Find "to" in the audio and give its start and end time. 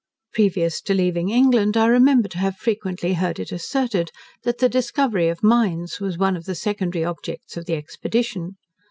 0.81-0.95, 2.29-2.39